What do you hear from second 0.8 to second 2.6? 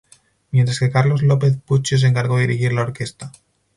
Carlos López Puccio se encargó de